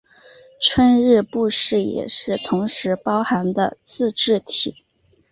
[0.59, 4.73] 春日部市也是同时包含的自治体。